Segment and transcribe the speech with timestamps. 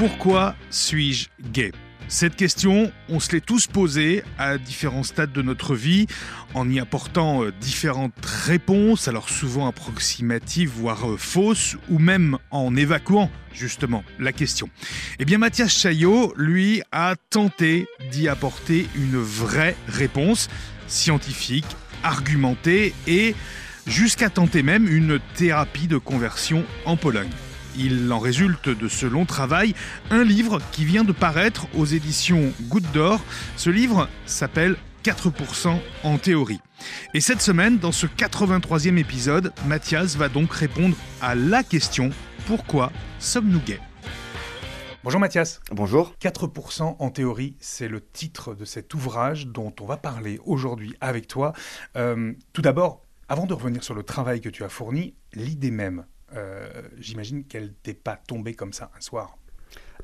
[0.00, 1.72] Pourquoi suis-je gay?
[2.08, 6.06] Cette question, on se l'est tous posée à différents stades de notre vie,
[6.54, 12.76] en y apportant euh, différentes réponses, alors souvent approximatives, voire euh, fausses, ou même en
[12.76, 14.70] évacuant justement la question.
[15.18, 20.48] Eh bien Mathias Chaillot, lui, a tenté d'y apporter une vraie réponse,
[20.86, 23.34] scientifique, argumentée et
[23.86, 27.28] jusqu'à tenter même une thérapie de conversion en Pologne.
[27.76, 29.74] Il en résulte de ce long travail
[30.10, 33.20] un livre qui vient de paraître aux éditions Goutte d'Or.
[33.56, 36.60] Ce livre s'appelle 4% en théorie.
[37.14, 42.10] Et cette semaine, dans ce 83e épisode, Mathias va donc répondre à la question
[42.46, 43.80] pourquoi sommes-nous gays?
[45.02, 45.60] Bonjour Mathias.
[45.70, 46.14] Bonjour.
[46.20, 51.26] 4% en théorie, c'est le titre de cet ouvrage dont on va parler aujourd'hui avec
[51.26, 51.54] toi.
[51.96, 56.04] Euh, tout d'abord, avant de revenir sur le travail que tu as fourni, l'idée même
[56.98, 59.36] j'imagine qu'elle t'est pas tombée comme ça un soir.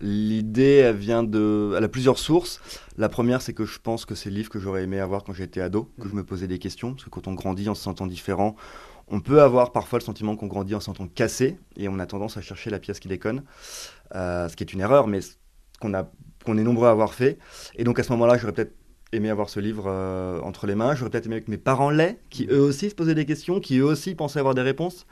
[0.01, 1.75] L'idée, elle vient de.
[1.77, 2.61] Elle a plusieurs sources.
[2.97, 5.33] La première, c'est que je pense que c'est le livre que j'aurais aimé avoir quand
[5.33, 6.11] j'étais ado, que mm.
[6.11, 6.93] je me posais des questions.
[6.93, 8.57] Parce que quand on grandit en se sentant différent,
[9.09, 11.59] on peut avoir parfois le sentiment qu'on grandit en se sentant cassé.
[11.77, 13.43] Et on a tendance à chercher la pièce qui déconne.
[14.15, 15.21] Euh, ce qui est une erreur, mais
[15.81, 15.93] qu'on
[16.45, 17.39] qu'on est nombreux à avoir fait.
[17.75, 18.75] Et donc à ce moment-là, j'aurais peut-être
[19.13, 20.95] aimé avoir ce livre euh, entre les mains.
[20.95, 23.79] J'aurais peut-être aimé que mes parents l'aient, qui eux aussi se posaient des questions, qui
[23.79, 25.07] eux aussi pensaient avoir des réponses.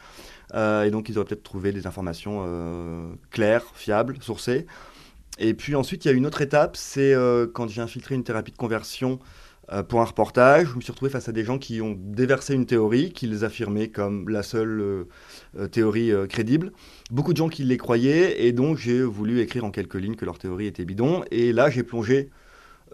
[0.53, 4.67] Euh, et donc, ils auraient peut-être trouvé des informations euh, claires, fiables, sourcées.
[5.39, 8.23] Et puis ensuite, il y a une autre étape, c'est euh, quand j'ai infiltré une
[8.23, 9.19] thérapie de conversion
[9.89, 12.67] pour un reportage, je me suis retrouvé face à des gens qui ont déversé une
[12.67, 15.07] théorie, qu'ils affirmaient comme la seule
[15.73, 16.71] théorie crédible.
[17.11, 20.27] Beaucoup de gens qui les croyaient, et donc j'ai voulu écrire en quelques lignes que
[20.27, 21.25] leur théorie était bidon.
[21.31, 22.29] Et là, j'ai plongé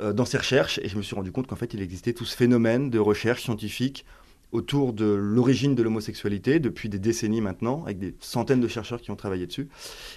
[0.00, 2.36] dans ces recherches, et je me suis rendu compte qu'en fait, il existait tout ce
[2.36, 4.06] phénomène de recherche scientifique
[4.52, 9.10] autour de l'origine de l'homosexualité depuis des décennies maintenant, avec des centaines de chercheurs qui
[9.10, 9.68] ont travaillé dessus.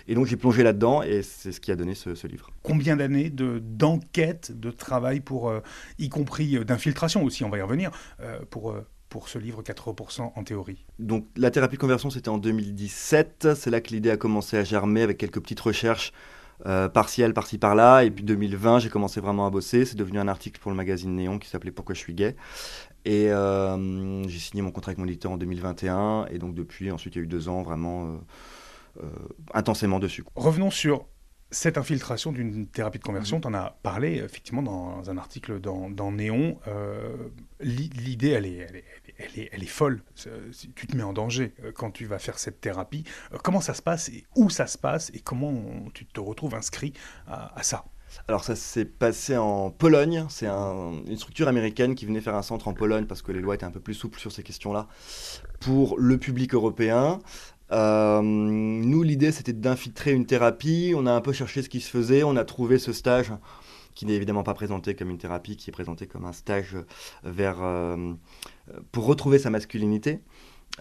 [0.08, 2.50] Et donc j'ai plongé là-dedans et c'est ce qui a donné ce, livre.
[2.64, 5.60] Combien d'années d'enquête, de, travail pour, euh,
[6.00, 7.92] y compris euh, d'infiltration aussi, on va y revenir,
[8.22, 8.76] euh, pour
[9.10, 10.88] pour ce livre 80% en théorie?
[10.98, 13.50] Donc la thérapie de conversion, c'était en 2017.
[13.56, 16.14] C'est là que l'idée a commencé à germer avec quelques petites recherches
[16.94, 18.04] partielles par-ci par-là.
[18.04, 19.86] Et puis 2020, j'ai commencé vraiment à bosser.
[19.86, 22.36] C'est devenu un article pour le magazine Néon qui s'appelait Pourquoi je suis gay.
[23.06, 26.28] Et euh, j'ai signé mon contrat avec mon éditeur en 2021.
[26.32, 28.18] Et donc depuis, ensuite, il y a eu deux ans vraiment euh,
[29.04, 29.10] euh,
[29.54, 30.24] intensément dessus.
[30.36, 31.06] Revenons sur
[31.54, 33.38] cette infiltration d'une thérapie de conversion.
[33.38, 33.42] Mm-hmm.
[33.42, 36.60] Tu en as parlé effectivement dans un article dans, dans Néon.
[37.62, 38.86] L'idée, elle est, elle, est,
[39.18, 40.02] elle, est, elle est, folle.
[40.76, 43.06] Tu te mets en danger quand tu vas faire cette thérapie.
[43.44, 46.94] Comment ça se passe et où ça se passe et comment tu te retrouves inscrit
[47.28, 47.86] à ça?
[48.28, 52.68] Alors ça s'est passé en Pologne, c'est une structure américaine qui venait faire un centre
[52.68, 54.88] en Pologne parce que les lois étaient un peu plus souples sur ces questions-là
[55.60, 57.20] pour le public européen.
[57.74, 60.94] Euh, nous, l'idée, c'était d'infiltrer une thérapie.
[60.96, 62.24] On a un peu cherché ce qui se faisait.
[62.24, 63.34] On a trouvé ce stage
[63.96, 66.78] qui n'est évidemment pas présenté comme une thérapie, qui est présenté comme un stage
[67.24, 68.14] vers, euh,
[68.92, 70.22] pour retrouver sa masculinité.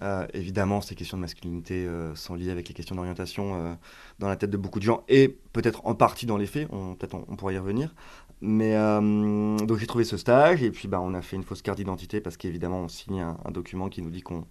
[0.01, 3.75] Euh, évidemment, ces questions de masculinité euh, sont liées avec les questions d'orientation euh,
[4.19, 7.15] dans la tête de beaucoup de gens et peut-être en partie dans les faits, peut-être
[7.15, 7.95] on, y revenir.
[8.41, 11.79] Mais donc j'ai trouvé ce stage et puis bah, on a fait une fausse carte
[11.79, 14.47] d'identité parce qu'évidemment on signe un, document qui nous dit qu'on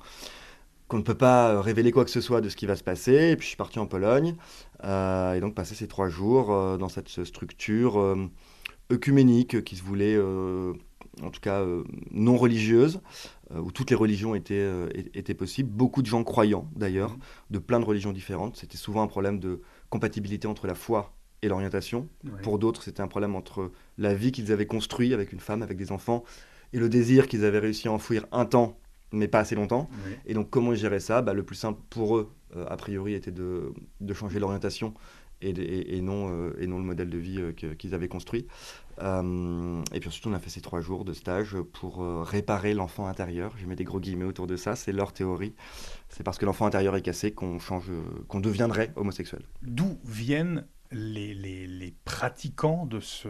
[0.91, 3.31] qu'on ne peut pas révéler quoi que ce soit de ce qui va se passer.
[3.31, 4.35] Et puis je suis parti en Pologne
[4.83, 6.47] et donc passer ces trois jours
[6.77, 8.17] dans cette structure
[8.91, 10.17] œcuménique qui se voulait
[11.21, 11.65] en tout cas
[12.11, 13.01] non religieuse,
[13.53, 15.69] euh, où toutes les religions étaient, euh, étaient possibles.
[15.69, 17.17] Beaucoup de gens croyants, d'ailleurs,
[17.49, 18.57] de plein de religions différentes.
[18.57, 22.07] C'était souvent un problème de compatibilité entre la foi et l'orientation.
[22.43, 25.75] Pour d'autres, c'était un problème entre la vie qu'ils avaient construite avec une femme, avec
[25.75, 26.23] des enfants,
[26.71, 28.79] et le désir qu'ils avaient réussi à enfouir un temps,
[29.11, 29.89] mais pas assez longtemps.
[30.25, 31.21] Et donc, comment gérer ça?
[31.21, 34.93] Bah, Le plus simple pour eux, euh, a priori, était de, de changer l'orientation
[35.41, 35.49] et,
[35.97, 37.41] et, non, et non le modèle de vie
[37.77, 38.47] qu'ils avaient construit.
[39.01, 42.73] Euh, et puis ensuite, on a fait ces trois jours de stage pour euh, réparer
[42.73, 43.53] l'enfant intérieur.
[43.57, 45.53] Je mets des gros guillemets autour de ça, c'est leur théorie.
[46.09, 47.91] C'est parce que l'enfant intérieur est cassé qu'on change,
[48.27, 49.41] qu'on deviendrait homosexuel.
[49.63, 53.27] D'où viennent les, pratiquants de ce,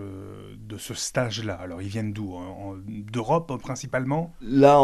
[0.58, 2.36] de ce stage-là Alors, ils viennent d'où?
[2.88, 4.34] D'Europe principalement?
[4.42, 4.80] Là,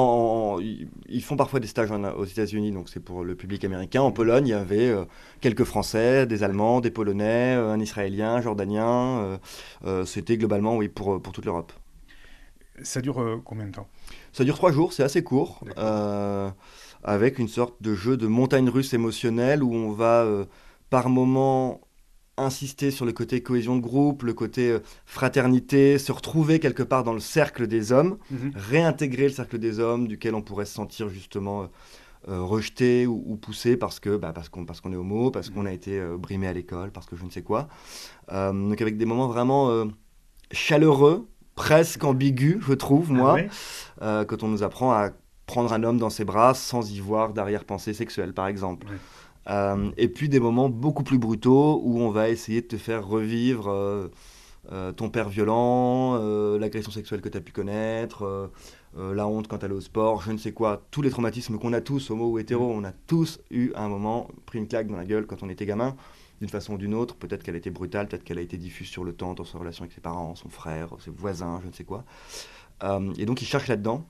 [0.59, 4.01] ils font parfois des stages aux États-Unis, donc c'est pour le public américain.
[4.01, 5.05] En Pologne, il y avait euh,
[5.41, 9.39] quelques Français, des Allemands, des Polonais, euh, un Israélien, un Jordanien.
[9.85, 11.71] Euh, c'était globalement, oui, pour, pour toute l'Europe.
[12.83, 13.87] Ça dure combien de temps?
[14.33, 15.63] Ça dure trois jours, c'est assez court,
[17.03, 20.27] avec une sorte de jeu de montagne russe émotionnelle où on va
[20.91, 21.81] par moment
[22.37, 27.03] insister sur le côté cohésion de groupe, le côté euh, fraternité, se retrouver quelque part
[27.03, 28.51] dans le cercle des hommes, mhm.
[28.55, 31.69] réintégrer le cercle des hommes duquel on pourrait se sentir justement
[32.27, 35.65] euh, rejeté ou, poussé parce que bah, parce qu'on parce qu'on est homo, parce qu'on
[35.65, 37.67] a été brimé à l'école, parce que je ne sais quoi.
[38.31, 39.87] donc avec des moments vraiment
[40.51, 43.37] chaleureux, presque ambigus, je trouve, moi,
[44.01, 45.11] ah quand on nous apprend à
[45.47, 48.87] prendre un homme dans ses bras sans y voir d'arrière-pensée sexuelle, par exemple.
[49.49, 53.07] Euh, et puis des moments beaucoup plus brutaux où on va essayer de te faire
[53.07, 54.09] revivre euh,
[54.71, 56.15] euh, ton père violent,
[56.57, 58.49] l'agression sexuelle que tu as pu connaître,
[58.97, 61.73] la honte quand tu allais au sport, je ne sais quoi, tous les traumatismes qu'on
[61.73, 64.87] a tous, homo ou hétéro, on a tous eu à un moment pris une claque
[64.87, 65.95] dans la gueule quand on était gamin,
[66.41, 67.15] d'une façon ou d'une autre.
[67.15, 69.57] Peut-être qu'elle a été brutale, peut-être qu'elle a été diffuse sur le temps dans sa
[69.57, 72.03] relation avec ses parents, son frère, ses voisins, je ne sais quoi.
[73.17, 74.03] et donc il cherche là-dedans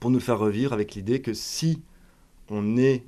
[0.00, 1.82] pour nous faire revivre avec l'idée que si
[2.48, 3.04] on est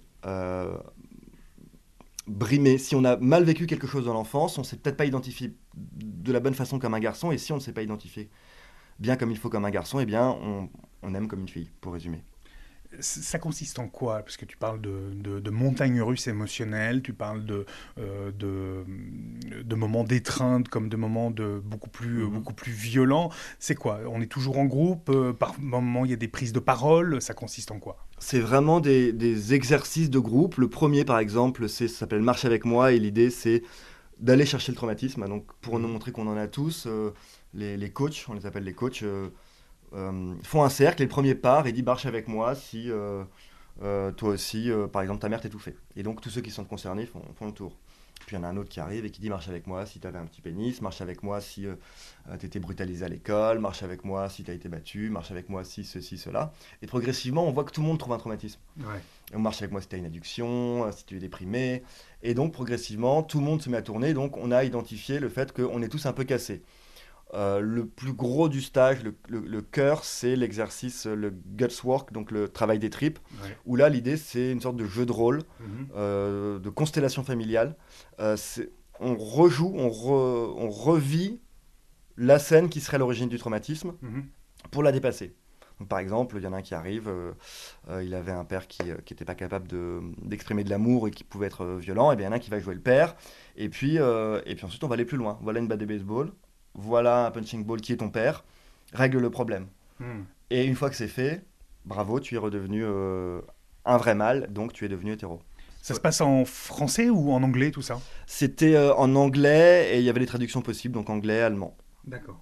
[2.29, 5.07] brimé, si on a mal vécu quelque chose dans l'enfance, on ne s'est peut-être pas
[5.07, 8.29] identifié de la bonne façon comme un garçon, et si on ne s'est pas identifié
[8.99, 10.37] bien comme il faut comme un garçon, eh bien
[11.03, 12.23] on aime comme une fille, pour résumer.
[13.01, 14.21] Ça consiste en quoi?
[14.21, 17.67] Parce que tu parles de, de, montagnes russes émotionnelles, tu parles de,
[17.99, 22.31] euh, de, moments d'étreinte comme de moments de beaucoup plus, mhm.
[22.31, 23.31] beaucoup plus violents.
[23.59, 24.01] C'est quoi?
[24.11, 27.21] On est toujours en groupe euh, Par moments, il y a des prises de parole.
[27.21, 27.99] Ça consiste en quoi?
[28.19, 30.57] C'est vraiment des, exercices de groupe.
[30.57, 32.93] Le premier, par exemple, ça s'appelle Marche avec moi.
[32.93, 33.63] Et l'idée, c'est
[34.19, 35.29] d'aller chercher le traumatisme.
[35.29, 37.13] Donc, pour nous montrer qu'on en a tous, euh,
[37.53, 39.05] les, les, coachs, on les appelle les coachs
[40.43, 43.25] font un cercle et le premier part et dit marche avec moi si euh,
[43.83, 45.77] euh, toi aussi, par exemple, ta mère t'étouffait.
[45.97, 47.77] Et donc tous ceux qui sont concernés font, font le tour.
[48.27, 49.87] Puis il y en a un autre qui arrive et qui dit marche avec moi
[49.87, 51.67] si tu avais un petit pénis, marche avec moi si
[52.39, 55.49] tu étais brutalisé à l'école, marche avec moi si tu as été battu, marche avec
[55.49, 56.53] moi si ceci, cela.
[56.83, 58.61] Et progressivement, on voit que tout le monde trouve un traumatisme.
[59.35, 61.85] on marche avec moi si tu as une addiction, si tu es déprimé.
[62.23, 64.15] Et donc progressivement, tout le monde se met à tourner.
[64.15, 66.63] Donc on a identifié le fait qu'on est tous un peu cassés.
[67.35, 68.99] Euh, le plus gros du stage,
[69.29, 73.19] le, cœur, c'est l'exercice, le guts work, donc le travail des tripes,
[73.67, 75.89] où là, l'idée, c'est une sorte de jeu de rôle, mhm.
[75.95, 77.77] euh, de constellation familiale.
[78.21, 78.37] Euh,
[79.01, 81.41] on rejoue, on, on, revit
[82.17, 84.25] la scène qui serait l'origine du traumatisme mhm.
[84.71, 85.37] pour la dépasser.
[85.89, 87.13] par exemple, il y en a un qui arrive,
[88.03, 89.69] il avait un père qui n'était pas capable
[90.23, 92.41] d'exprimer de, l'amour et qui pouvait être violent, et bien il y en a un
[92.41, 93.15] qui va jouer le père,
[93.55, 95.39] et puis, et puis ensuite on va aller plus loin.
[95.43, 96.33] Voilà une batte de baseball,
[96.75, 98.45] voilà un punching ball qui est ton père,
[98.93, 99.67] règle le problème.
[100.01, 100.23] Hmm.
[100.51, 101.45] Et une fois que c'est fait,
[101.85, 103.41] bravo, tu es redevenu euh,
[103.85, 105.41] un vrai mâle, donc tu es devenu hétéro.
[105.83, 108.01] Ça se passe en français ou en anglais tout ça?
[108.27, 111.77] C'était euh, en anglais et il y avait des traductions possibles, donc anglais, allemand.
[112.05, 112.41] D'accord.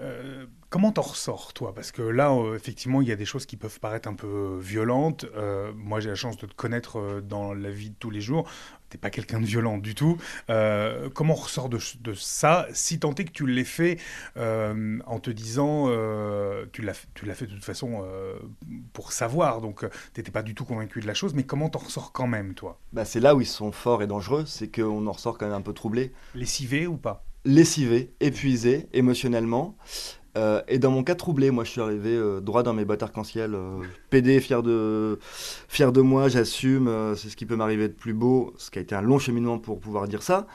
[0.00, 1.74] Euh, comment t'en ressors, toi?
[1.74, 4.58] Parce que là, euh, effectivement, il y a des choses qui peuvent paraître un peu
[4.60, 5.26] violentes.
[5.34, 8.48] Euh, moi, j'ai la chance de te connaître dans la vie de tous les jours.
[8.90, 10.16] T'es pas quelqu'un de violent du tout.
[10.46, 11.78] comment on ressort de,
[12.14, 13.98] ça, si tant est que tu l'aies fait
[14.36, 15.88] en te disant,
[16.72, 16.94] tu l'as
[17.34, 18.04] fait de toute façon
[18.92, 22.12] pour savoir, donc t'étais pas du tout convaincu de la chose, mais comment t'en ressors
[22.12, 22.80] quand même, toi?
[22.92, 25.54] Bah, C'est là où ils sont forts et dangereux, c'est qu'on en ressort quand même
[25.54, 26.12] un peu troublé.
[26.34, 27.24] Lessivé ou pas?
[27.44, 29.76] Lessivé, épuisé émotionnellement.
[30.38, 33.02] Euh, et dans mon cas troublé, moi je suis arrivé euh, droit dans mes bottes
[33.02, 35.18] arc-en-ciel, euh, pédé, fier de,
[35.68, 38.82] fier de moi, j'assume, c'est ce qui peut m'arriver de plus beau, ce qui a
[38.82, 40.46] été un long cheminement pour pouvoir dire ça.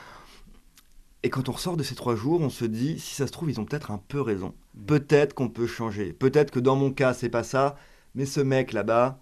[1.24, 3.50] Et quand on ressort de ces trois jours, on se dit, si ça se trouve,
[3.50, 4.53] ils ont peut-être un peu raison.
[4.75, 4.85] Mm.
[4.85, 6.13] Peut-être qu'on peut changer.
[6.13, 7.75] Peut-être que dans mon cas, c'est pas ça,
[8.15, 9.19] mais ce mec là-bas,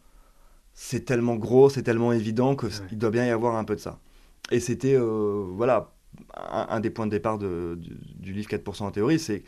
[0.74, 4.00] c'est tellement gros, c'est tellement évident qu'il doit bien y avoir un peu de ça.
[4.52, 5.92] Et c'était, voilà,
[6.36, 7.46] un, des points de départ du,
[8.22, 9.44] livre 4% en théorie, c'est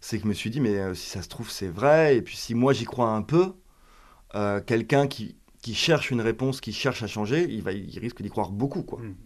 [0.00, 2.36] que je me suis dit, mais euh, si ça se trouve, c'est vrai, et puis
[2.36, 3.54] si moi j'y crois un peu,
[4.34, 5.36] euh, quelqu'un qui,
[5.72, 8.82] cherche une réponse, qui cherche à changer, il, va, il risque d'y croire beaucoup.
[8.82, 9.00] Quoi.
[9.00, 9.16] Mmh.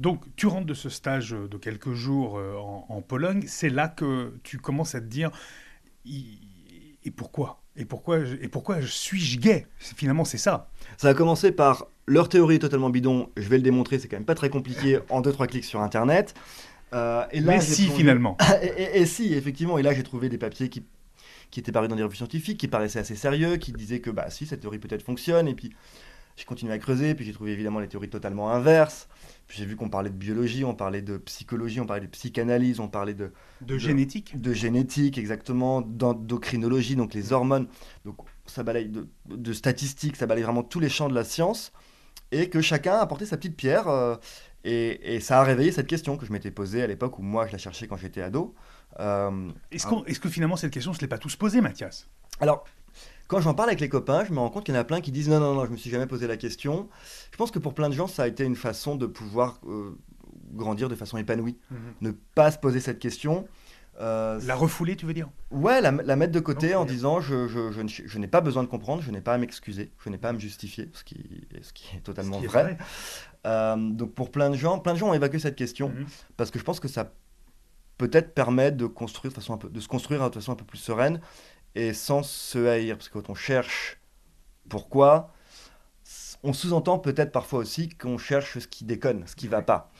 [0.00, 4.34] Donc, tu rentres de ce stage de quelques jours euh, en, Pologne, c'est là que
[4.42, 5.30] tu commences à te dire,
[6.04, 7.62] et pourquoi?
[7.76, 9.66] Et pourquoi, et pourquoi suis-je gay?
[9.78, 10.68] Finalement, c'est ça.
[10.96, 14.16] Ça a commencé par leur théorie est totalement bidon, je vais le démontrer, c'est quand
[14.16, 16.34] même pas très compliqué en 2-3 clics sur Internet.
[16.94, 18.36] Euh, et là, Mais si, finalement.
[18.76, 19.78] et, si, effectivement.
[19.78, 20.84] Et là, j'ai trouvé des papiers qui,
[21.50, 24.30] qui étaient parus dans des revues scientifiques, qui paraissaient assez sérieux, qui disaient que, bah
[24.30, 25.48] si, cette théorie peut-être fonctionne.
[25.48, 25.72] Et puis,
[26.36, 29.08] j'ai continué à creuser, puis j'ai trouvé évidemment les théories totalement inverses.
[29.46, 32.80] Puis j'ai vu qu'on parlait de biologie, on parlait de psychologie, on parlait de psychanalyse,
[32.80, 33.30] on parlait de...
[33.60, 37.68] De, génétique De génétique, exactement, d'endocrinologie, donc les hormones.
[38.04, 41.72] Donc ça balaye de, de, statistiques, ça balaye vraiment tous les champs de la science.
[42.32, 43.86] Et que chacun a apporté sa petite pierre.
[43.88, 44.16] Euh,
[44.64, 47.46] et, et, ça a réveillé cette question que je m'étais posée à l'époque où moi
[47.46, 48.54] je la cherchais quand j'étais ado.
[48.98, 52.08] Euh, Est-ce est que finalement cette question, ne se l'est pas tous posée, Mathias?
[52.40, 52.64] Alors,
[53.28, 55.00] quand j'en parle avec les copains, je me rends compte qu'il y en a plein
[55.00, 56.88] qui disent non, non, non, je me suis jamais posé la question.
[57.30, 59.98] Je pense que pour plein de gens, ça a été une façon de pouvoir euh,
[60.52, 61.58] grandir de façon épanouie.
[61.70, 61.78] Mhm.
[62.00, 63.46] Ne pas se poser cette question.
[64.00, 65.28] La refouler, tu veux dire?
[65.50, 69.02] Ouais, la, mettre de côté en disant je, je, je, n'ai pas besoin de comprendre,
[69.02, 71.96] je n'ai pas à m'excuser, je n'ai pas à me justifier, ce qui, ce qui
[71.96, 72.76] est totalement vrai.
[73.44, 76.06] donc pour plein de gens, plein de gens ont évacué cette question mhm.
[76.36, 77.12] parce que je pense que ça
[77.98, 80.64] peut-être permet de construire de, façon un peu, de se construire de façon un peu
[80.64, 81.20] plus sereine
[81.74, 82.96] et sans se haïr.
[82.96, 84.00] Parce que quand on cherche
[84.68, 85.32] pourquoi,
[86.42, 89.90] on sous-entend peut-être parfois aussi qu'on cherche ce qui déconne, ce qui va pas.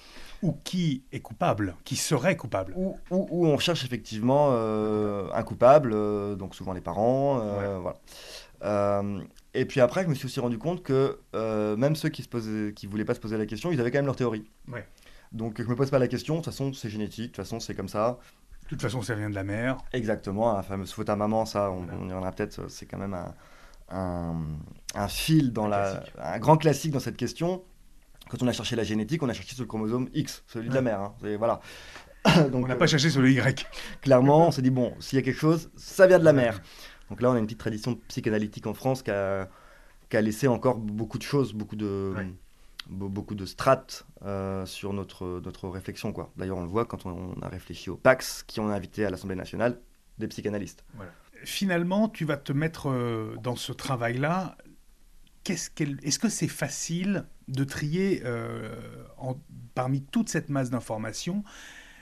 [0.44, 2.74] Ou qui est coupable, qui serait coupable.
[2.76, 7.40] Ou, ou, on cherche effectivement euh, un coupable, euh, donc souvent les parents.
[7.40, 9.02] Euh, voilà.
[9.54, 12.86] et puis après, je me suis aussi rendu compte que même ceux qui ne qui
[12.86, 14.44] voulaient pas se poser la question, ils avaient quand même leur théorie.
[14.68, 14.86] Ouais.
[15.32, 17.58] Donc je me pose pas la question, de toute façon c'est génétique, de toute façon
[17.58, 18.18] c'est comme ça.
[18.64, 19.78] De toute façon ça vient de la mère.
[19.94, 23.14] Exactement, la fameuse faute à maman, ça on, y en a peut-être, c'est quand même
[23.14, 23.34] un,
[24.94, 26.02] un, fil dans la...
[26.18, 27.62] Un grand classique dans cette question.
[28.30, 30.74] Quand on a cherché la génétique, on a cherché sur le chromosome X, celui de
[30.74, 31.00] la mère.
[31.00, 31.14] Hein.
[31.38, 31.60] voilà.
[32.50, 33.66] Donc, on n'a pas cherché sur le Y.
[34.00, 36.60] Clairement, on s'est dit, bon, s'il y a quelque chose, ça vient de la mère.
[37.10, 39.48] Donc là, on a une petite tradition psychanalytique en France qui a,
[40.08, 42.14] qui a laissé encore beaucoup de choses, beaucoup de,
[42.88, 46.12] beaucoup de strates euh, sur notre, notre réflexion.
[46.12, 46.32] Quoi.
[46.36, 49.36] D'ailleurs, on le voit quand on, a réfléchi au PAX, qui ont invité à l'Assemblée
[49.36, 49.80] nationale
[50.18, 50.84] des psychanalystes.
[51.44, 54.56] Finalement, tu vas te mettre euh, dans ce travail-là.
[55.46, 58.74] Est-ce est que c'est facile de trier euh,
[59.18, 59.36] en,
[59.74, 61.44] parmi toute cette masse d'informations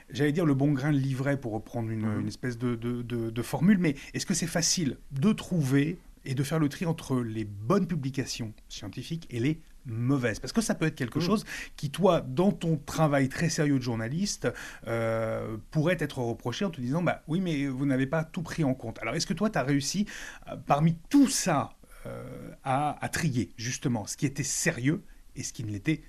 [0.09, 2.19] J'allais dire le bon grain de livret pour reprendre une, mmh.
[2.19, 6.43] une espèce de, de, de formule, mais est-ce que c'est facile de trouver et de
[6.43, 10.39] faire le tri entre les bonnes publications scientifiques et les mauvaise.
[10.39, 11.23] Parce que ça peut être quelque mm.
[11.23, 11.45] chose
[11.75, 14.47] qui, toi, dans ton travail très sérieux de journaliste,
[14.87, 18.63] euh, pourrait être reproché en te disant, bah oui, mais vous n'avez pas tout pris
[18.63, 18.99] en compte.
[18.99, 20.05] Alors, est-ce que toi, tu as réussi,
[20.47, 21.73] euh, parmi tout ça,
[22.05, 25.03] euh, à, trier, justement, ce qui était sérieux
[25.35, 26.01] et ce qui ne l'était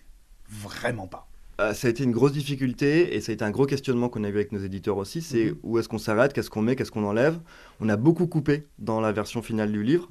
[0.49, 1.28] vraiment pas
[1.73, 4.28] ça a été une grosse difficulté et ça a été un gros questionnement qu'on a
[4.28, 5.23] eu avec nos éditeurs aussi.
[5.23, 5.59] C'est mm-hmm.
[5.62, 7.38] où est-ce qu'on s'arrête, qu'est-ce qu'on met, qu'est-ce qu'on enlève.
[7.78, 10.09] On a beaucoup coupé dans la version finale du livre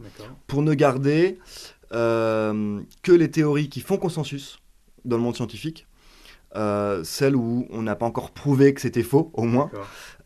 [0.48, 1.38] pour ne garder
[1.94, 4.60] euh, que les théories qui font consensus
[5.06, 5.86] dans le monde scientifique,
[6.56, 9.70] euh, celles où on n'a pas encore prouvé que c'était faux, au moins,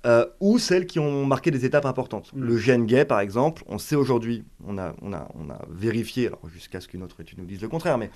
[0.06, 2.32] euh, ou celles qui ont marqué des étapes importantes.
[2.34, 2.44] Mm.
[2.44, 6.27] Le gène gay, par exemple, on sait aujourd'hui, on a, on, a, on a vérifié,
[6.27, 8.12] alors jusqu'à ce qu'une autre étude nous dise le contraire, mais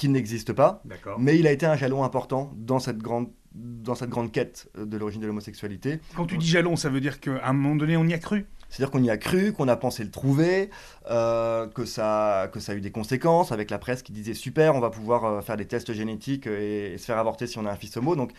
[0.00, 0.82] qu'il n'existe pas,
[1.18, 4.96] mais il a été un jalon important dans cette grande, dans cette grande quête de
[4.96, 6.00] l'origine de l'homosexualité.
[6.16, 8.46] Quand tu dis jalon, ça veut dire qu'à un moment donné, on y a cru?
[8.70, 10.70] C'est-à-dire qu'on y a cru, qu'on a pensé le trouver,
[11.10, 14.74] euh, que, ça, que ça a eu des conséquences, avec la presse qui disait super,
[14.74, 17.70] on va pouvoir euh, faire des tests génétiques et, se faire avorter si on a
[17.70, 18.16] un fils homo.
[18.16, 18.32] Donc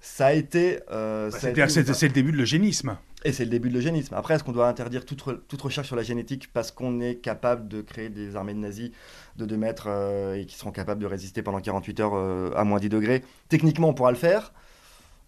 [0.00, 0.80] ça a été...
[0.90, 1.38] Euh, bah,
[1.68, 2.96] c'est le début de l'eugénisme.
[3.24, 4.14] Et c'est le début de l'eugénisme.
[4.14, 7.66] Après, est-ce qu'on doit interdire toute, toute, recherche sur la génétique parce qu'on est capable
[7.66, 8.90] de créer des armées de nazis
[9.36, 9.88] de 2 mètres
[10.36, 13.24] et qui seront capables de résister pendant 48 heures à moins 10 degrés?
[13.48, 14.52] Techniquement, on pourra le faire.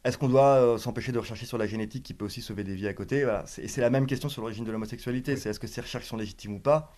[0.04, 2.74] Est-ce qu'on doit euh, s'empêcher de rechercher sur la génétique qui peut aussi sauver des
[2.74, 3.26] vies à côté?
[3.58, 5.36] Et c'est la même question sur l'origine de l'homosexualité.
[5.36, 6.94] C'est est-ce que ces recherches sont légitimes ou pas?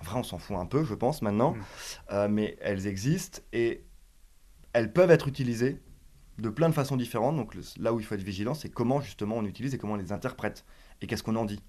[0.00, 1.52] En vrai, on s'en fout un peu, je pense, maintenant.
[1.52, 1.62] Mm.
[2.12, 3.84] Euh, mais elles existent et
[4.72, 5.80] elles peuvent être utilisées
[6.40, 7.36] de plein de façons différentes.
[7.36, 9.96] Donc là où il faut être vigilant, c'est comment justement on utilise et comment on
[9.96, 10.64] les interprète.
[11.00, 11.60] Et qu'est-ce qu'on en dit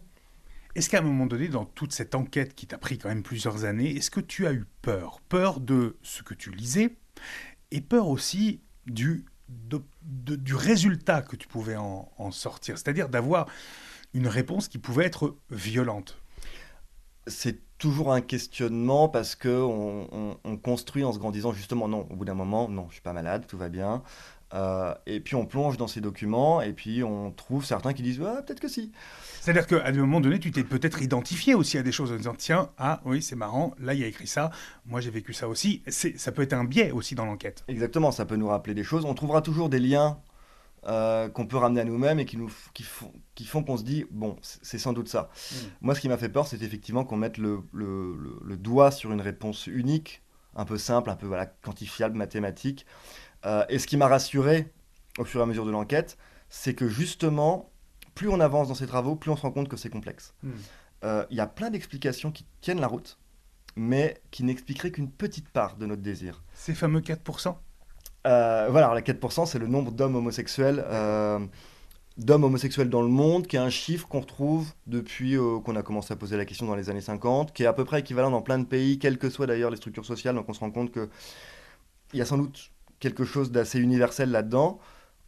[0.74, 3.66] est-ce qu'à un moment donné, dans toute cette enquête qui t'a pris quand même plusieurs
[3.66, 5.20] années, est-ce que tu as eu peur?
[5.28, 6.96] Peur de ce que tu lisais
[7.72, 9.26] et peur aussi du
[10.02, 13.48] du résultat que tu pouvais en, sortir, c'est-à-dire d'avoir
[14.14, 16.18] une réponse qui pouvait être violente
[17.28, 22.26] C'est toujours un questionnement parce que on, construit en se grandissant justement non, au bout
[22.26, 24.04] d'un moment, non, je suis pas malade, tout va bien.
[24.54, 28.22] Euh, et puis on plonge dans ces documents et puis on trouve certains qui disent
[28.26, 28.92] ah, peut-être que si.
[29.40, 32.36] C'est-à-dire qu'à un moment donné, tu t'es peut-être identifié aussi à des choses en disant
[32.38, 34.52] tiens, ah oui, c'est marrant, là il y a écrit ça,
[34.86, 35.84] moi j'ai vécu ça aussi.
[35.88, 37.64] Ça peut être un biais aussi dans l'enquête.
[37.68, 39.06] Exactement, ça peut nous rappeler des choses.
[39.06, 40.20] On trouvera toujours des liens
[40.88, 43.84] euh, qu'on peut ramener à nous-mêmes et qui, nous, qui, font, qui font qu'on se
[43.84, 45.30] dit bon, c'est sans doute ça.
[45.52, 45.56] Hmm.
[45.82, 49.12] Moi, ce qui m'a fait peur, c'est effectivement qu'on mette le, le, le, doigt sur
[49.12, 50.24] une réponse unique,
[50.56, 52.88] un peu simple, un peu voilà, quantifiable, mathématique.
[53.46, 54.72] Euh, et ce qui m'a rassuré
[55.18, 56.18] au fur et à mesure de l'enquête,
[56.50, 57.72] c'est que justement,
[58.16, 60.34] plus on avance dans ces travaux, plus on se rend compte que c'est complexe.
[60.44, 60.52] Hmm.
[61.04, 63.18] Euh, il y a plein d'explications qui tiennent la route,
[63.76, 66.44] mais qui n'expliqueraient qu'une petite part de notre désir.
[66.54, 67.56] Ces fameux 4%
[68.28, 70.86] euh, Voilà, alors les 4%, c'est le nombre d'hommes homosexuels.
[72.18, 76.14] d'hommes homosexuels dans le monde, qui est un chiffre qu'on retrouve depuis qu'on a commencé
[76.14, 78.42] à poser la question dans les années 50, qui est à peu près équivalent dans
[78.44, 80.36] plein de pays, quelles que soient d'ailleurs les structures sociales.
[80.36, 81.10] Donc on se rend compte qu'il
[82.14, 84.80] y a sans doute quelque chose d'assez universel là-dedans,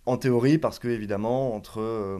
[0.05, 1.81] en théorie, parce que évidemment, entre...
[1.81, 2.19] Euh,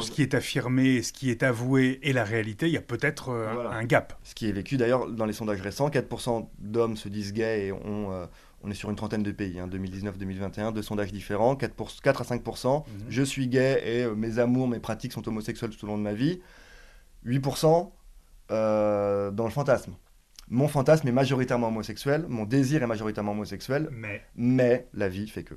[0.00, 3.28] ce qui est affirmé, ce qui est avoué et la réalité, il y a peut-être
[3.28, 4.18] euh, un gap.
[4.22, 7.72] Ce qui est vécu d'ailleurs dans les sondages récents, 4% d'hommes se disent gays et
[7.72, 8.24] ont, euh,
[8.62, 12.22] on est sur une trentaine de pays, 2019-2021, hein, deux sondages différents, 4, pour, 4
[12.22, 12.84] à 5%.
[12.86, 13.04] Mhm.
[13.10, 16.14] Je suis gay et mes amours, mes pratiques sont homosexuelles tout au long de ma
[16.14, 16.40] vie.
[17.26, 17.92] 8%
[18.52, 19.92] euh, dans le fantasme.
[20.48, 23.90] Mon fantasme est majoritairement homosexuel, mon désir est majoritairement homosexuel,
[24.36, 25.54] mais, la vie fait que.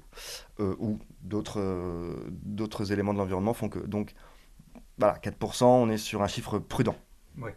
[0.59, 3.79] Euh, ou d'autres d'autres éléments de l'environnement font que.
[3.79, 4.13] Donc,
[4.97, 6.95] voilà, 4%, on est sur un chiffre prudent.
[7.37, 7.55] Ouais.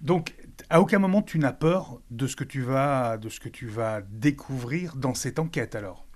[0.00, 0.34] Donc,
[0.68, 3.66] à aucun moment tu n'as peur de ce que tu vas, de ce que tu
[3.66, 6.06] vas découvrir dans cette enquête alors?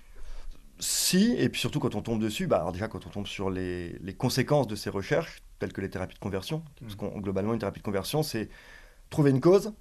[0.79, 3.49] Si, et puis surtout quand on tombe dessus, bah alors déjà quand on tombe sur
[3.49, 6.97] les, conséquences de ces recherches, telles que les thérapies de conversion, parce mmh.
[6.97, 8.49] qu'on globalement une thérapie de conversion, c'est
[9.09, 9.73] trouver une cause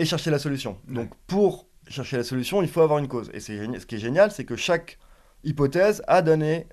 [0.00, 0.78] et chercher la solution.
[0.88, 3.30] Donc pour chercher la solution, il faut avoir une cause.
[3.34, 4.98] Et ce qui est génial, c'est que chaque
[5.44, 6.68] hypothèse a donné,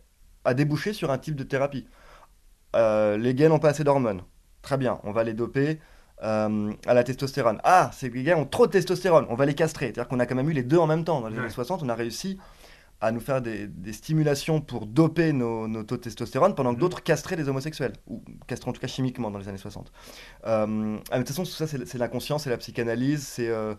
[0.46, 1.88] a débouché sur un type de thérapie.
[2.76, 4.22] Euh, les gays n'ont pas assez d'hormones.
[4.62, 5.80] Très bien, on va les doper
[6.24, 7.60] euh, à la testostérone.
[7.66, 9.88] Ah, ces gars ont trop de testostérone, on va les castrer.
[9.88, 11.20] C'est-à-dire qu'on a quand même eu les deux en même temps.
[11.20, 12.40] Dans les années 60, on a réussi
[13.00, 16.82] à nous faire des, stimulations pour doper nos, taux de testostérone pendant que mhm.
[16.82, 19.92] d'autres castraient les homosexuels, ou castraient en tout cas chimiquement dans les années 60.
[20.46, 23.76] Euh, ah, de toute façon, tout ça, c'est la conscience, c'est la psychanalyse, c'est euh,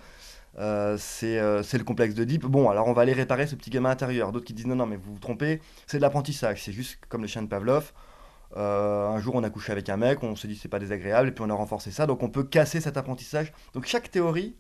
[0.57, 2.47] le complexe de Deep.
[2.47, 4.31] Bon, alors on va aller réparer ce petit gamin intérieur.
[4.33, 7.23] D'autres qui disent non, non, mais vous vous trompez, c'est de l'apprentissage, c'est juste comme
[7.23, 7.93] le chien de Pavlov.
[8.57, 11.29] Euh, un jour, on a couché avec un mec, on se dit c'est pas désagréable,
[11.29, 12.07] et puis on a renforcé ça.
[12.07, 13.53] Donc on peut casser cet apprentissage.
[13.75, 14.57] Donc chaque théorie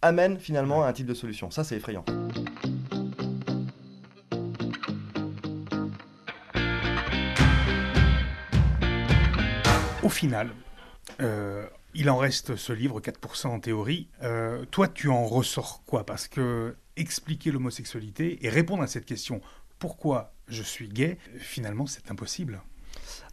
[0.00, 1.50] amène finalement à un type de solution.
[1.50, 2.04] Ça, c'est effrayant.
[10.10, 10.50] Final,
[11.20, 14.08] euh, il en reste ce livre, 4% en théorie.
[14.22, 16.04] Euh, toi, tu en ressors quoi?
[16.04, 19.40] Parce que expliquer l'homosexualité et répondre à cette question,
[19.78, 22.60] pourquoi je suis gay, finalement, c'est impossible.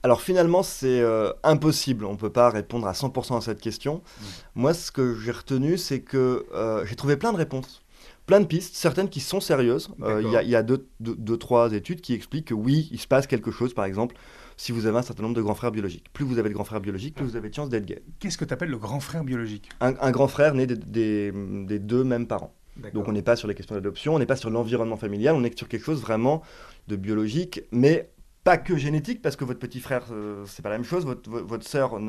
[0.03, 2.05] Alors finalement, c'est euh, impossible.
[2.05, 3.95] On ne peut pas répondre à 100% à cette question.
[3.95, 4.25] Mm.
[4.55, 7.81] Moi, ce que j'ai retenu, c'est que euh, j'ai trouvé plein de réponses,
[8.25, 9.89] plein de pistes, certaines qui sont sérieuses.
[10.01, 13.27] Euh, il y, a deux, deux, trois études qui expliquent que oui, il se passe
[13.27, 14.15] quelque chose, par exemple,
[14.57, 16.11] si vous avez un certain nombre de grands frères biologiques.
[16.11, 18.01] Plus vous avez de grands frères biologiques, plus vous avez de chances d'être gay.
[18.19, 19.69] Qu'est-ce que tu appelles le grand frère biologique?
[19.79, 22.53] Un, grand frère né des, des, deux mêmes parents.
[22.93, 25.43] Donc on n'est pas sur les questions d'adoption, on n'est pas sur l'environnement familial, on
[25.43, 26.43] est sur quelque chose vraiment
[26.87, 28.09] de biologique, mais
[28.43, 31.29] pas que génétique, parce que votre petit frère, euh, c'est pas la même chose, votre,
[31.29, 31.99] votre soeur,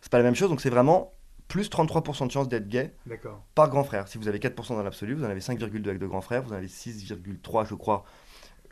[0.00, 1.14] c'est pas la même chose, donc c'est vraiment
[1.50, 2.94] plus 33% de chance d'être gay
[3.54, 4.06] par grand frère.
[4.08, 6.52] Si vous avez 4% dans l'absolu, vous en avez 5,2 avec de grands frères, vous
[6.52, 8.04] en avez 6,3 je crois,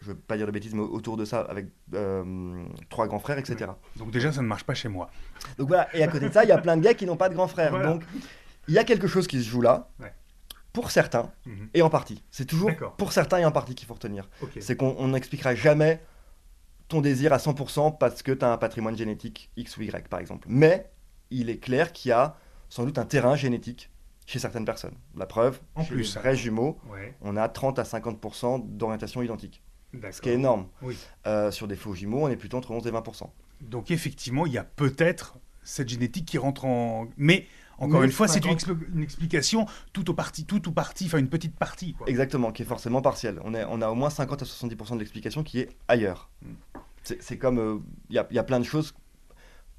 [0.01, 3.39] je veux pas dire de bêtises, mais autour de ça, avec euh, trois grands frères,
[3.39, 3.71] etc.
[3.97, 5.11] Donc déjà, ça ne marche pas chez moi.
[5.59, 7.17] Donc voilà, et à côté de ça, il y a plein de gays qui n'ont
[7.17, 7.73] pas de grands frères.
[7.83, 8.03] Donc
[8.69, 9.91] il y a quelque chose qui se joue là.
[10.73, 11.71] Pour certains, mhm.
[11.75, 12.23] et en partie.
[12.31, 14.29] C'est toujours pour certains et en partie qu'il faut retenir.
[14.61, 16.01] C'est qu'on n'expliquera jamais
[16.89, 20.21] ton désir à 100% parce que tu as un patrimoine génétique X ou Y, par
[20.21, 20.47] exemple.
[20.51, 20.91] Mais
[21.31, 22.37] il est clair qu'il y a
[22.69, 23.91] sans doute un terrain génétique
[24.27, 24.95] chez certaines personnes.
[25.17, 26.79] La preuve, en chez plus, les vrais jumeaux,
[27.23, 29.63] on a 30 à 50% d'orientation identique.
[30.11, 30.67] Ce qui est énorme.
[31.27, 33.31] Euh, sur des faux jumeaux, on est plutôt entre 11 et 20%.
[33.61, 37.09] Donc effectivement, il y a peut-être cette génétique qui rentre en...
[37.17, 37.47] Mais
[37.79, 41.55] encore une fois, c'est une, explication tout au parti, tout ou partie, enfin une petite
[41.55, 41.95] partie.
[42.07, 43.41] Exactement, qui est forcément partielle.
[43.45, 46.29] On, est, on a au moins 50 à 70% de l'explication qui est ailleurs.
[46.43, 46.55] Hmm.
[47.21, 47.79] C'est comme, euh,
[48.11, 48.95] il y, a, plein de choses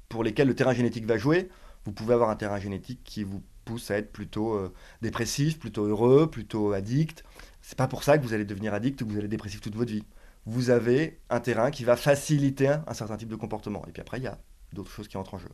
[0.08, 1.48] pour lesquelles le terrain génétique va jouer.
[1.84, 5.84] Vous pouvez avoir un terrain génétique qui vous pousse à être plutôt euh, dépressif, plutôt
[5.84, 7.22] heureux, plutôt addict.
[7.70, 9.76] C'est pas pour ça que vous allez devenir addict ou que vous allez dépressif toute
[9.76, 10.02] votre vie.
[10.44, 13.84] Vous avez un terrain qui va faciliter un certain type de comportement.
[13.86, 14.40] Et puis après, il y a
[14.72, 15.50] d'autres choses qui entrent en jeu.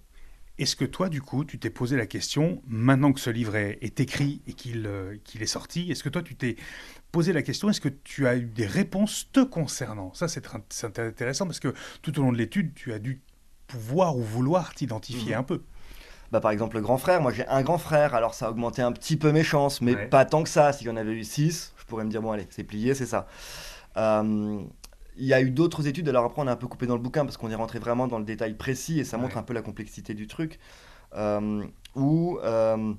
[0.56, 4.00] Est-ce que toi, du coup, tu t'es posé la question, maintenant que ce livre est,
[4.00, 6.56] écrit et euh, qu'il est sorti, est-ce que toi, tu t'es
[7.12, 10.14] posé la question, est-ce que tu as eu des réponses te concernant?
[10.14, 13.20] Ça, c'est intéressant parce que tout au long de l'étude, tu as dû
[13.66, 15.40] pouvoir ou vouloir t'identifier mhm.
[15.40, 15.62] un peu.
[16.32, 18.80] Bah, par exemple, le grand frère, moi j'ai un grand frère, alors ça a augmenté
[18.80, 20.72] un petit peu mes chances, mais pas tant que ça.
[20.72, 23.26] S'il y en avait eu six, pourrais me dire, bon allez, c'est plié, c'est ça.
[23.96, 24.60] Euh,
[25.18, 27.00] il y a eu d'autres études, alors après on a un peu coupé dans le
[27.00, 29.54] bouquin parce qu'on est rentré vraiment dans le détail précis et ça montre un peu
[29.54, 30.58] la complexité du truc.
[31.14, 32.92] Euh, où euh,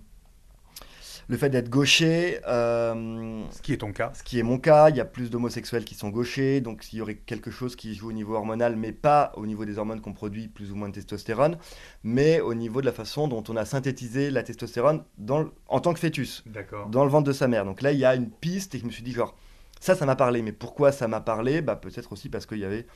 [1.28, 2.40] le fait d'être gaucher.
[2.48, 4.12] Euh, ce qui est ton cas.
[4.14, 6.98] Ce qui est mon cas, il y a plus d'homosexuels qui sont gauchers, donc il
[6.98, 10.02] y aurait quelque chose qui joue au niveau hormonal, mais pas au niveau des hormones
[10.02, 11.58] qu'on produit, plus ou moins de testostérone,
[12.04, 15.94] mais au niveau de la façon dont on a synthétisé la testostérone dans en tant
[15.94, 16.44] que fœtus,
[16.90, 17.66] dans le ventre de sa mère.
[17.66, 19.36] Donc là, il y a une piste et je me suis dit, genre,
[19.80, 20.42] ça, ça m'a parlé.
[20.42, 21.62] Mais pourquoi ça m'a parlé?
[21.62, 22.88] Bah, Peut-être aussi parce qu'il y avait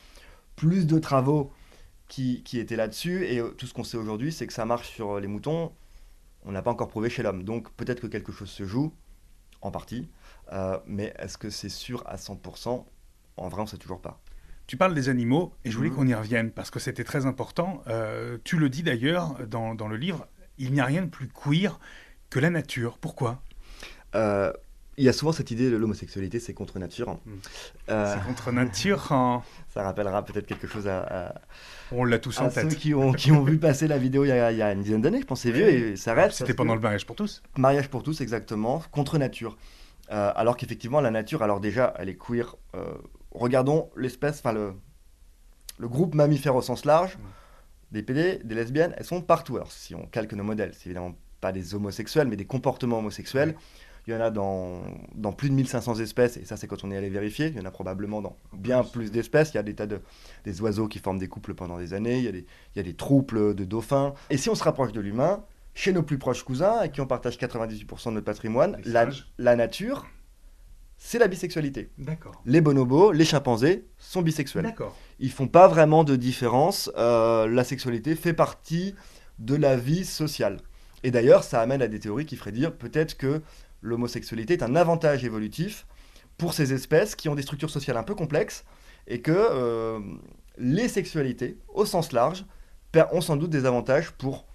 [0.56, 1.52] plus de travaux
[2.08, 3.24] qui, qui étaient là-dessus.
[3.26, 5.72] Et euh, tout ce qu'on sait aujourd'hui, c'est que ça marche sur les moutons.
[6.44, 7.44] On n'a pas encore prouvé chez l'homme.
[7.44, 8.92] Donc peut-être que quelque chose se joue,
[9.62, 10.08] en partie.
[10.52, 12.84] Euh, mais est-ce que c'est sûr à 100%
[13.36, 14.20] En vrai, on ne sait toujours pas.
[14.66, 15.96] Tu parles des animaux, et je voulais mhm.
[15.96, 17.82] qu'on y revienne, parce que c'était très important.
[17.86, 20.26] Euh, tu le dis d'ailleurs dans, dans, le livre,
[20.58, 21.80] il n'y a rien de plus queer
[22.30, 22.98] que la nature.
[22.98, 23.42] Pourquoi?
[24.98, 27.14] Il y a souvent cette idée de l'homosexualité, c'est contre nature.
[27.24, 27.30] Hmm.
[27.88, 29.10] Euh, c'est contre nature.
[29.10, 29.42] Hein.
[29.72, 31.34] Ça rappellera peut-être quelque chose à.
[31.92, 32.70] On l'a tous en tête.
[32.70, 34.72] Ceux qui ont, qui ont vu passer la vidéo il y a, il y a
[34.72, 36.38] une dizaine d'années, je pense, c'est vieux et ça reste.
[36.38, 37.42] C'était pendant le mariage pour tous.
[37.56, 39.56] Mariage pour tous, exactement, contre nature.
[40.10, 42.56] Euh, alors qu'effectivement, la nature, alors déjà, elle est queer.
[42.74, 42.84] Euh,
[43.30, 44.74] regardons l'espèce, enfin le,
[45.78, 47.16] le groupe mammifère au sens large.
[47.16, 47.92] Hmm.
[47.92, 49.56] Des PD, des lesbiennes, elles sont partout.
[49.56, 53.54] Alors si on calque nos modèles, c'est évidemment pas des homosexuels, mais des comportements homosexuels.
[54.06, 54.82] Il y en a dans,
[55.14, 57.48] dans plus de 1500 espèces, et ça c'est quand on est allé vérifier.
[57.48, 59.50] Il y en a probablement dans bien plus d'espèces.
[59.52, 60.00] Il y a des tas de
[60.44, 62.80] des oiseaux qui forment des couples pendant des années, il y a des, il y
[62.80, 64.14] a des troupes de dauphins.
[64.30, 67.06] Et si on se rapproche de l'humain, chez nos plus proches cousins, avec qui on
[67.06, 70.06] partage 98% de notre patrimoine, la, la, nature,
[70.98, 71.90] c'est la bisexualité.
[71.98, 72.42] D'accord.
[72.44, 74.64] Les bonobos, les chimpanzés sont bisexuels.
[74.64, 74.96] D'accord.
[75.18, 76.90] Ils font pas vraiment de différence.
[76.96, 78.94] Euh, la sexualité fait partie
[79.38, 80.58] de la vie sociale.
[81.04, 83.42] Et d'ailleurs, ça amène à des théories qui feraient dire peut-être que
[83.82, 85.86] l'homosexualité est un avantage évolutif
[86.38, 88.64] pour ces espèces qui ont des structures sociales un peu complexes
[89.06, 90.00] et que euh,
[90.56, 92.46] les sexualités, au sens large,
[93.12, 94.46] ont sans doute des avantages pour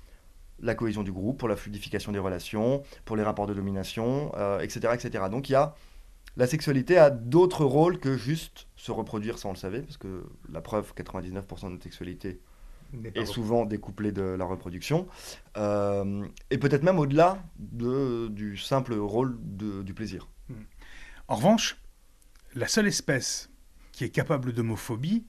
[0.59, 4.79] la cohésion du groupe, pour la fluidification des relations, pour les rapports de domination, etc.,
[4.87, 5.23] euh, etc.
[5.29, 5.75] Donc il y a
[6.37, 10.23] la sexualité a d'autres rôles que juste se reproduire, ça on le savait, parce que
[10.51, 12.39] la preuve, 99% de notre sexualité
[13.15, 15.07] est souvent découplé de la reproduction,
[15.57, 20.27] euh, et peut-être même au-delà de, du simple rôle de, du plaisir.
[20.49, 20.63] Hmm.
[21.27, 21.77] En revanche,
[22.55, 23.49] la seule espèce
[23.91, 25.25] qui est capable d'homophobie,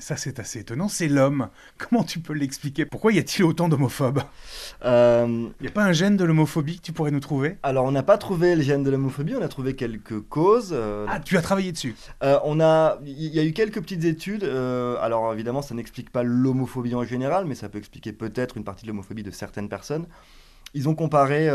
[0.00, 1.48] ça c'est assez étonnant, c'est l'homme.
[1.78, 2.84] Comment tu peux l'expliquer?
[2.84, 4.22] Pourquoi y a-t-il autant d'homophobes?
[4.80, 7.58] Il euh, n'y a pas un gène de l'homophobie que tu pourrais nous trouver?
[7.62, 10.70] Alors on n'a pas trouvé le gène de l'homophobie, on a trouvé quelques causes.
[10.72, 14.04] Euh, ah, tu as travaillé dessus euh, On a, il y a eu quelques petites
[14.04, 14.44] études.
[14.44, 18.84] alors évidemment, ça n'explique pas l'homophobie en général, mais ça peut expliquer peut-être une partie
[18.84, 20.06] de l'homophobie de certaines personnes.
[20.74, 21.48] Ils ont comparé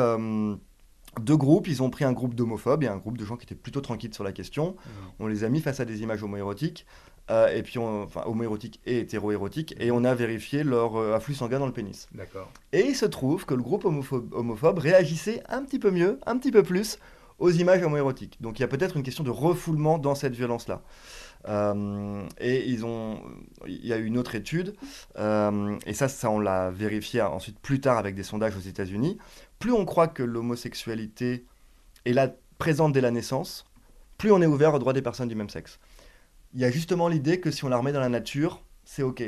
[1.19, 1.67] deux groupes.
[1.67, 4.13] Ils ont pris un groupe d'homophobes et un groupe de gens qui étaient plutôt tranquilles
[4.13, 4.71] sur la question.
[4.71, 4.89] Mmh.
[5.19, 6.86] On les a mis face à des images homoérotiques.
[7.30, 11.36] Euh, et puis on, enfin homoérotique et hétéroérotique, et on a vérifié leur euh, afflux
[11.36, 12.10] sanguin dans le pénis.
[12.13, 12.52] D'accord.
[12.74, 16.52] Et il se trouve que le groupe homophobe, réagissait un petit peu mieux, un petit
[16.52, 16.97] peu plus
[17.39, 18.38] aux images homoérotiques.
[18.41, 20.82] Donc il y a peut-être une question de refoulement dans cette violence-là.
[21.47, 23.19] Euh, et ils ont,
[23.65, 24.75] il y a eu une autre étude,
[25.17, 29.17] et ça, ça on l'a vérifié ensuite plus tard avec des sondages aux États-Unis.
[29.60, 31.45] Plus on croit que l'homosexualité
[32.06, 33.65] est là présente dès la naissance,
[34.17, 35.80] plus on est ouvert aux droits des personnes du même sexe
[36.54, 39.23] il y a justement l'idée que si on la remet dans la nature, c'est OK.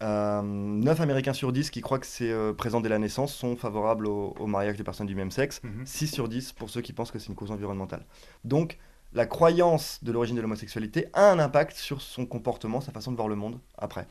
[0.00, 3.56] Euh, 9 Américains sur 10 qui croient que c'est euh, présent dès la naissance sont
[3.56, 6.10] favorables au, mariage des personnes du même sexe, 6 mhm.
[6.10, 8.06] sur 10 pour ceux qui pensent que c'est une cause environnementale.
[8.44, 8.78] Donc
[9.12, 13.16] la croyance de l'origine de l'homosexualité a un impact sur son comportement, sa façon de
[13.16, 14.06] voir le monde après.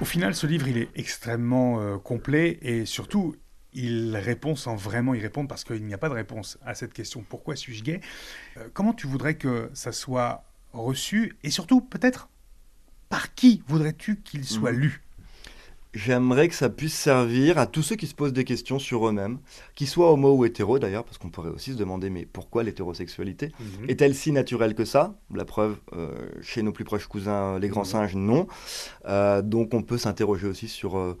[0.00, 3.36] Au final, ce livre, il est extrêmement euh, complet et surtout,
[3.74, 6.94] il répond sans vraiment y répondre parce qu'il n'y a pas de réponse à cette
[6.94, 8.00] question pourquoi suis-je gay?
[8.56, 12.28] Euh, Comment tu voudrais que ça soit reçu et surtout peut-être
[13.08, 14.78] par qui voudrais-tu qu'il soit mhm.
[14.78, 15.07] lu?
[15.94, 19.38] J'aimerais que ça puisse servir à tous ceux qui se posent des questions sur eux-mêmes,
[19.74, 23.52] qu'ils soient homo ou hétéro d'ailleurs, parce qu'on pourrait aussi se demander mais pourquoi l'hétérosexualité
[23.58, 23.88] mhm.
[23.88, 25.18] Est-elle si naturelle que ça?
[25.34, 26.10] La preuve, euh,
[26.42, 27.86] chez nos plus proches cousins, les grands mhm.
[27.86, 28.46] singes, non.
[29.06, 31.14] Euh, donc on peut s'interroger aussi sur euh,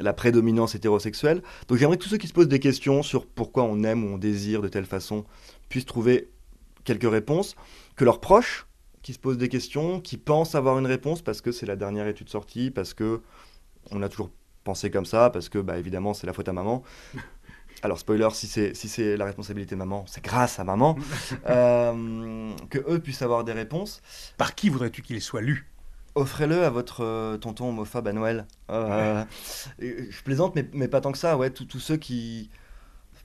[0.00, 1.42] la prédominance hétérosexuelle.
[1.68, 4.14] Donc j'aimerais que tous ceux qui se posent des questions sur pourquoi on aime ou
[4.14, 5.24] on désire de telle façon
[5.68, 6.30] puissent trouver
[6.84, 7.54] quelques réponses,
[7.96, 8.66] que leurs proches
[9.02, 12.06] qui se posent des questions, qui pensent avoir une réponse parce que c'est la dernière
[12.06, 13.20] étude sortie, parce que
[13.90, 14.30] on a toujours
[14.64, 16.82] pensé comme ça, parce que bah, évidemment c'est la faute à maman.
[17.82, 20.96] Alors spoiler, si c'est si la responsabilité de maman, c'est grâce à maman.
[21.48, 24.02] Euh, que eux puissent avoir des réponses.
[24.36, 25.66] Par qui voudrais-tu qu'il soit lu
[26.18, 28.46] offrez-le à votre euh, tonton homophobe à Noël.
[28.70, 29.24] Euh,
[29.78, 31.36] je plaisante, mais, pas tant que ça.
[31.36, 32.50] Ouais, tous ceux qui,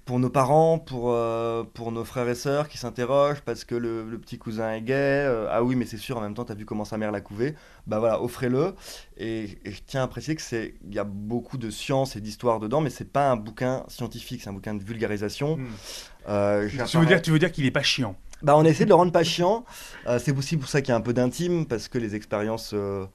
[0.05, 4.17] pour nos parents, pour, euh, pour nos frères et sœurs qui s'interrogent parce que le,
[4.19, 5.25] petit cousin est gay.
[5.49, 7.21] ah oui, mais c'est sûr, en même temps, tu as vu comment sa mère l'a
[7.21, 7.55] couvé.
[7.87, 8.75] Bah voilà, offrez-le.
[9.17, 12.59] Et, je tiens à préciser que c'est, il y a beaucoup de science et d'histoire
[12.59, 15.57] dedans, mais c'est pas un bouquin scientifique, c'est un bouquin de vulgarisation.
[15.57, 16.67] Hmm.
[16.87, 18.95] tu, veux dire, tu veux dire qu'il est pas chiant bah, on essaie de le
[18.95, 19.63] rendre pas chiant.
[20.05, 22.71] Euh, c'est aussi pour ça qu'il y a un peu d'intime, parce que les expériences
[22.73, 23.05] euh,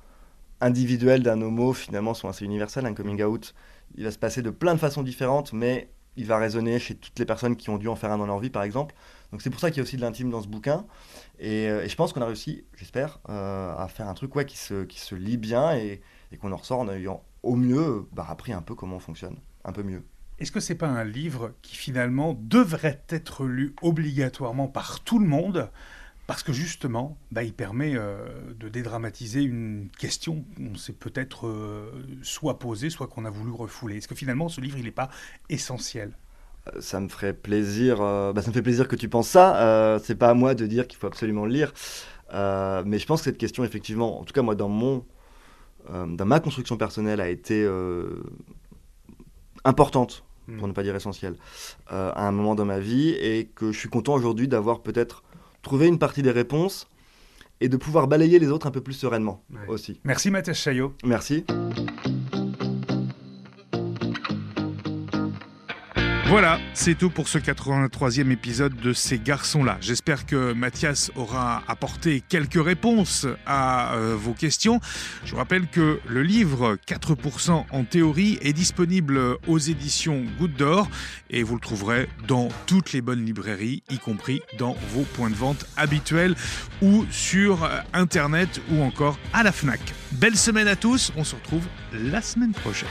[0.61, 2.87] individuelles d'un homo, finalement, sont assez universelles.
[2.87, 3.55] Un coming out,
[3.95, 7.19] il va se passer de plein de façons différentes, mais il va résonner chez toutes
[7.19, 8.95] les personnes qui ont dû en faire un dans leur vie, par exemple.
[9.33, 10.85] Donc c'est pour ça qu'il y a aussi de l'intime dans ce bouquin.
[11.39, 14.85] Et, euh, je pense qu'on a réussi, j'espère, à faire un truc ouais, qui, se,
[14.85, 16.03] qui se lit bien et,
[16.41, 19.73] qu'on en ressort en ayant au mieux bah, appris un peu comment on fonctionne, un
[19.73, 20.03] peu mieux.
[20.39, 25.27] Est-ce que c'est pas un livre qui finalement devrait être lu obligatoirement par tout le
[25.27, 25.71] monde?
[26.29, 28.29] Parce que justement, bah, il permet euh,
[28.61, 31.91] de dédramatiser une question qu'on s'est peut-être euh,
[32.23, 33.97] soit posée, soit qu'on a voulu refouler.
[33.97, 35.09] Est-ce que finalement, ce livre, il n'est pas
[35.49, 36.13] essentiel?
[36.67, 37.97] Euh, ça me ferait plaisir.
[38.01, 39.99] Bah, ça me fait plaisir que tu penses ça.
[40.05, 41.73] c'est pas à moi de dire qu'il faut absolument le lire,
[42.31, 45.07] mais je pense que cette question, effectivement, en tout cas moi, dans mon,
[45.89, 47.67] dans ma construction personnelle, a été
[49.65, 50.25] importante,
[50.59, 50.69] pour hmm.
[50.69, 51.37] ne pas dire essentielle,
[51.87, 55.23] à un moment dans ma vie, et que je suis content aujourd'hui d'avoir peut-être
[55.63, 56.89] trouver une partie des réponses
[57.61, 60.01] et de pouvoir balayer les autres un peu plus sereinement aussi.
[60.05, 60.95] Merci Mathias Chaillot.
[61.05, 61.45] Merci.
[66.29, 69.79] Voilà, c'est tout pour ce 83e épisode de Ces garçons-là.
[69.81, 74.79] J'espère que Mathias aura apporté quelques réponses à euh, vos questions.
[75.25, 80.91] Je vous rappelle que le livre 4% en théorie est disponible aux éditions Goutte d'Or
[81.31, 85.35] et vous le trouverez dans toutes les bonnes librairies, y compris dans vos points de
[85.35, 86.35] vente habituels
[86.83, 89.81] ou sur euh, Internet ou encore à la FNAC.
[90.13, 92.89] Belle semaine à tous, on se retrouve la semaine prochaine.